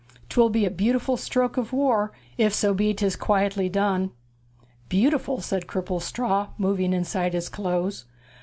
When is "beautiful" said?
0.71-1.15, 4.89-5.41